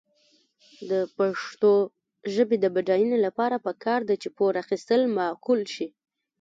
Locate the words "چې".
4.21-4.27